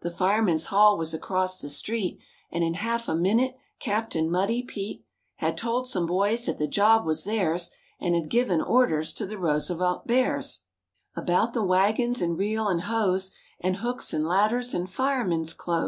[0.00, 2.18] The firemen's hall was across the street
[2.50, 5.04] And in half a minute Captain Muddy Pete
[5.38, 7.70] f Had told some boys that the job was theirs
[8.00, 10.64] And had given orders to the Roosevelt Bears
[11.14, 13.30] About the wagons and reel and hose,
[13.60, 15.86] And hooks and ladders and firemen's clothes.